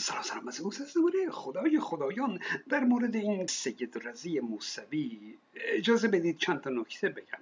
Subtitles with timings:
[0.00, 6.60] سلام سلام از دوره خدای خدایان در مورد این سید رزی موسوی اجازه بدید چند
[6.60, 7.38] تا نکته بگم.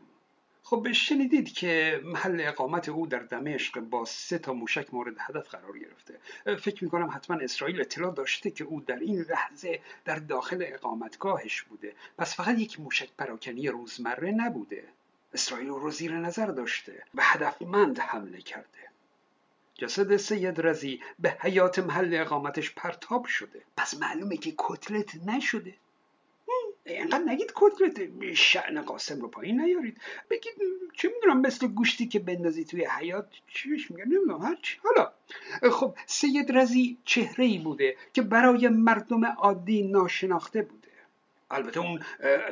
[0.62, 5.78] خب شنیدید که محل اقامت او در دمشق با سه تا موشک مورد هدف قرار
[5.78, 6.18] گرفته.
[6.56, 11.62] فکر می کنم حتما اسرائیل اطلاع داشته که او در این لحظه در داخل اقامتگاهش
[11.62, 11.92] بوده.
[12.18, 14.84] پس فقط یک موشک پراکنی روزمره نبوده.
[15.34, 18.88] اسرائیل رو زیر نظر داشته و هدفمند حمله کرده.
[19.78, 23.62] جسد سید رزی به حیات محل اقامتش پرتاب شده.
[23.76, 25.74] پس معلومه که کتلت نشده.
[26.86, 28.34] اینقدر نگید کتلت.
[28.34, 30.00] شعن قاسم رو پایین نیارید.
[30.30, 30.52] بگید
[30.92, 33.26] چه می‌دونم مثل گوشتی که بندازی توی حیات.
[33.48, 35.12] چیش میگه؟ نمی‌دونم هرچی حالا
[35.72, 40.77] خب سید رزی چهره ای بوده که برای مردم عادی ناشناخته بوده
[41.50, 42.00] البته اون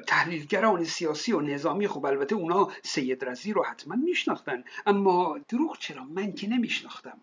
[0.06, 4.64] تحلیلگران سیاسی و نظامی خب البته اونا سید رزی رو حتما میشناختن.
[4.86, 7.18] اما دروغ چرا؟ من که نمیشناختم.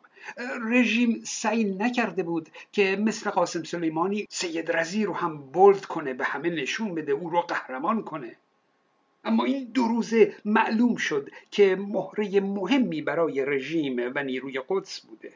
[0.69, 6.23] رژیم سعی نکرده بود که مثل قاسم سلیمانی سید رزی رو هم بولد کنه به
[6.23, 8.35] همه نشون بده او رو قهرمان کنه.
[9.25, 15.33] اما این دو روزه معلوم شد که مهره مهمی برای رژیم و نیروی قدس بوده.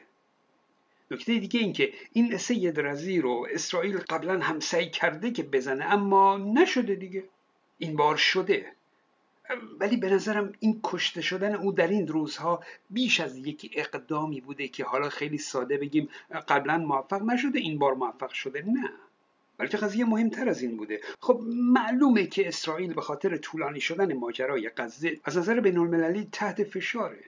[1.10, 5.84] نکته دیگه این که این سید رزی رو اسرائیل قبلا هم سعی کرده که بزنه
[5.84, 7.24] اما نشده دیگه.
[7.78, 8.72] این بار شده.
[9.80, 14.68] ولی به نظرم این کشته شدن او در این روزها بیش از یک اقدامی بوده
[14.68, 16.08] که حالا خیلی ساده بگیم
[16.48, 18.92] قبلا موفق نشده این بار موفق شده نه.
[19.58, 21.00] بلکه قضیه مهمتر از این بوده.
[21.20, 26.64] خب معلومه که اسرائیل به خاطر طولانی شدن ماجرای غزه از نظر بین المللی تحت
[26.64, 27.24] فشاره.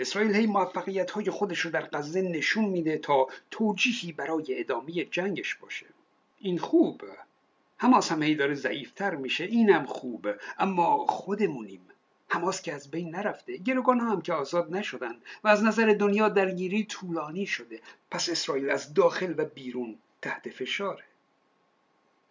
[0.00, 5.54] اسرائیل هی موفقیت های خودش رو در غزه نشون میده تا توجیهی برای ادامه جنگش
[5.54, 5.86] باشه.
[6.38, 7.02] این خوب.
[7.76, 9.44] حماس هم هی داره ضعیفتر میشه.
[9.44, 11.80] اینم خوبه اما خودمونیم.
[12.28, 13.56] حماس که از بین نرفته.
[13.56, 17.80] گروگان هم که آزاد نشدن و از نظر دنیا درگیری طولانی شده.
[18.10, 21.04] پس اسرائیل از داخل و بیرون تحت فشاره.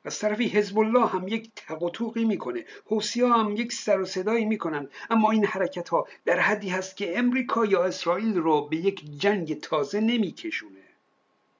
[0.07, 2.65] از طرفی حزب الله هم یک تق می‌کنه.
[2.85, 4.89] حوسی هم یک سر و صدایی می‌کنن.
[5.09, 9.59] اما این حرکت ها در حدی هست که امریکا یا اسرائیل رو به یک جنگ
[9.59, 10.79] تازه نمیکشونه.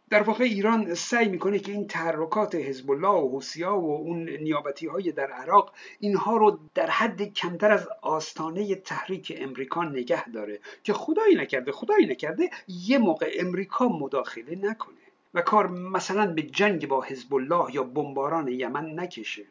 [0.10, 4.88] در واقع ایران سعی می‌کنه که این تحرکات حزب الله و حوسیا و اون نیابتی
[4.88, 10.60] های در عراق اینها رو در حد کمتر از آستانه تحریک امریکا نگه داره.
[10.84, 15.07] که خدایی نکرده خدایی نکرده یه موقع امریکا مداخله نکنه.
[15.38, 19.46] و کار مثلا به جنگ با حزب الله یا بمباران یمن نکشه.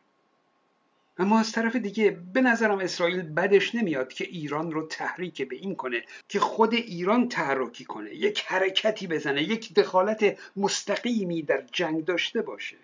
[1.18, 5.74] اما از طرف دیگه به نظرم اسرائیل بدش نمیاد که ایران رو تحریک به این
[5.74, 12.42] کنه که خود ایران تحرکی کنه یک حرکتی بزنه یک دخالت مستقیمی در جنگ داشته
[12.42, 12.76] باشه.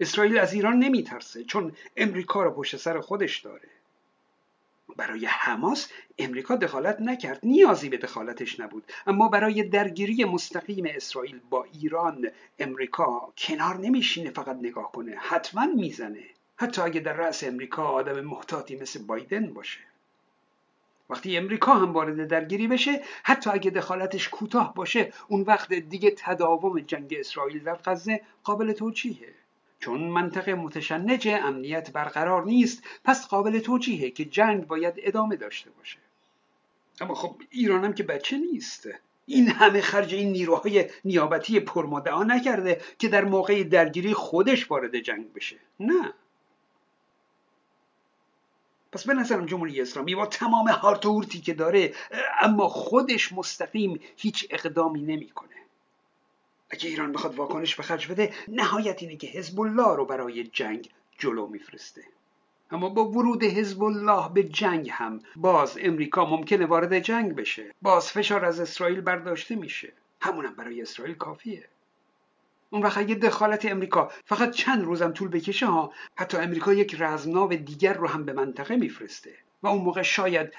[0.00, 3.68] اسرائیل از ایران نمیترسه چون امریکا رو پشت سر خودش داره.
[4.96, 5.88] برای حماس
[6.18, 8.92] امریکا دخالت نکرد نیازی به دخالتش نبود.
[9.06, 12.28] اما برای درگیری مستقیم اسرائیل با ایران
[12.58, 15.16] امریکا کنار نمیشینه فقط نگاه کنه.
[15.18, 16.24] حتما می‌زنه.
[16.56, 19.80] حتی اگه در رأس امریکا آدم محتاطی مثل بایدن باشه.
[21.10, 26.80] وقتی امریکا هم وارد درگیری بشه حتی اگه دخالتش کوتاه باشه اون وقت دیگه تداوم
[26.80, 29.34] جنگ اسرائیل در غزه قابل توجیهه.
[29.78, 35.98] چون منطقه متشنج امنیت برقرار نیست پس قابل توجیهه که جنگ باید ادامه داشته باشه.
[37.00, 38.88] اما خب ایران هم که بچه نیست.
[39.26, 45.32] این همه خرج این نیروهای نیابتی پرمدعا نکرده که در موقع درگیری خودش وارد جنگ
[45.32, 45.56] بشه.
[45.80, 46.12] نه.
[48.92, 51.94] پس به نظرم جمهوری اسلامی با تمام هارت و که داره
[52.40, 55.48] اما خودش مستقیم هیچ اقدامی نمی‌کنه.
[56.70, 60.90] اگه ایران بخواد واکنش به خرج بده نهایت اینه که حزب الله رو برای جنگ
[61.18, 62.04] جلو میفرسته.
[62.70, 67.74] اما با ورود حزب الله به جنگ هم باز امریکا ممکنه وارد جنگ بشه.
[67.82, 69.92] باز فشار از اسرائیل برداشته میشه.
[70.20, 71.68] همونم برای اسرائیل کافیه.
[72.70, 77.48] اون وقت اگه دخالت امریکا فقط چند روزم طول بکشه ها حتی امریکا یک رزمناو
[77.54, 79.30] دیگر رو هم به منطقه میفرسته.
[79.62, 80.52] و اون موقع شاید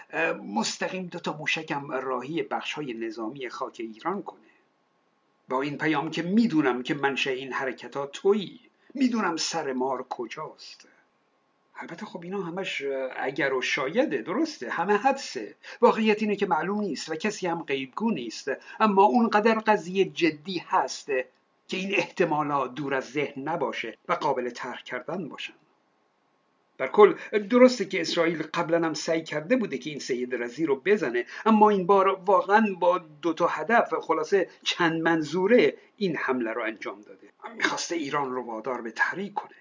[0.55, 4.48] مستقیم دوتا موشکم راهی بخش های نظامی خاک ایران کنه.
[5.49, 8.59] با این پیام که می‌دونم که منشه این حرکت ها تویی.
[8.93, 10.87] می‌دونم سر مار کجاست.
[11.75, 12.83] البته خب اینا همش
[13.17, 15.55] اگر و شایده درسته همه حدسه.
[15.81, 18.51] واقعیت اینه که معلوم نیست و کسی هم غیبگو نیست.
[18.79, 21.07] اما اونقدر قضیه جدی هست
[21.67, 25.53] که این احتمالات دور از ذهن نباشه و قابل ترک کردن باشن.
[26.79, 27.13] در کل
[27.49, 31.69] درسته که اسرائیل قبلا هم سعی کرده بوده که این سید رزی رو بزنه اما
[31.69, 37.27] این بار واقعا با دو تا هدف خلاصه چند منظوره این حمله رو انجام داده.
[37.57, 39.55] می‌خواسته ایران رو وادار به تحریک کنه.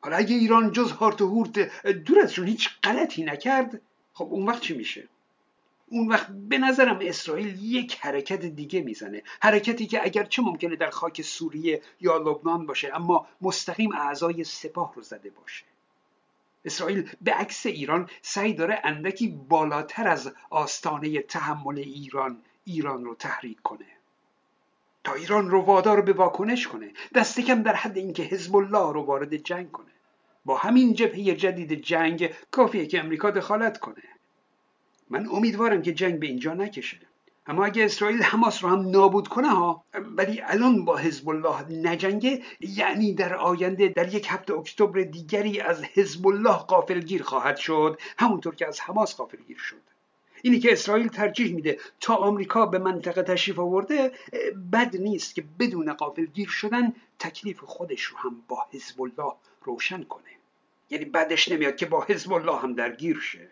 [0.00, 3.80] حالا اگه ایران جز هارت و هورت دور ازشون هیچ غلطی نکرد
[4.12, 5.08] خب اون وقت چی میشه؟
[5.88, 9.22] اون وقت به نظرم اسرائیل یک حرکت دیگه می‌زنه.
[9.40, 14.92] حرکتی که اگر چه ممکنه در خاک سوریه یا لبنان باشه اما مستقیم اعضای سپاه
[14.96, 15.64] رو زده باشه.
[16.66, 23.62] اسرائیل به عکس ایران سعی داره اندکی بالاتر از آستانه تحمل ایران ایران رو تحریک
[23.62, 23.86] کنه.
[25.04, 29.02] تا ایران رو وادار به واکنش کنه دست کم در حد اینکه حزب الله رو
[29.02, 29.92] وارد جنگ کنه.
[30.44, 34.02] با همین جبهه جدید جنگ کافیه که امریکا دخالت کنه.
[35.10, 36.98] من امیدوارم که جنگ به اینجا نکشه.
[37.48, 42.42] اما اگه اسرائیل حماس رو هم نابود کنه ها ولی الان با حزب الله نجنگه
[42.60, 48.54] یعنی در آینده در یک هفته اکتبر دیگری از حزب الله قافلگیر خواهد شد همونطور
[48.54, 49.82] که از حماس قافلگیر شد.
[50.42, 54.12] اینی که اسرائیل ترجیح میده تا آمریکا به منطقه تشریف آورده
[54.72, 59.32] بد نیست که بدون قافلگیر شدن تکلیف خودش رو هم با حزب الله
[59.62, 60.22] روشن کنه.
[60.90, 63.48] یعنی بعدش نمیاد که با حزب الله هم درگیر شه.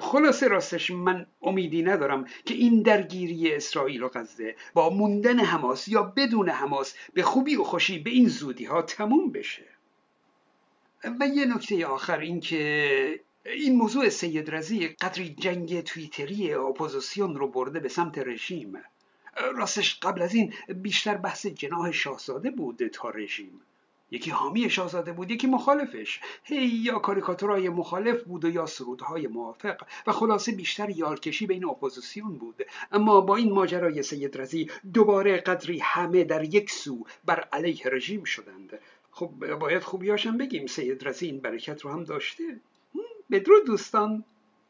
[0.00, 6.02] خلاصه راستش من امیدی ندارم که این درگیری اسرائیل و غزه با موندن حماس یا
[6.02, 9.64] بدون حماس به خوبی و خوشی به این زودی ها تموم بشه.
[11.20, 17.48] و یه نکته آخر این که این موضوع سید رضی قدری جنگ تویتری اپوزیسیون رو
[17.48, 18.82] برده به سمت رژیم.
[19.54, 23.60] راستش قبل از این بیشتر بحث جناح شاهزاده بود تا رژیم.
[24.14, 26.20] یکی حامی شاهزاده بود یکی مخالفش.
[26.44, 29.82] هی یا کاریکاتورهای مخالف بود و یا سرودهای موافق.
[30.06, 32.62] و خلاصه بیشتر یارکشی بین اپوزیسیون بود.
[32.92, 38.24] اما با این ماجرای سید رضی دوباره قدری همه در یک سو بر علیه رژیم
[38.24, 38.78] شدند.
[39.10, 42.60] خب باید خوبیاشم بگیم سید رزی این برکت رو هم داشته.
[43.30, 44.24] بدرود دوستان.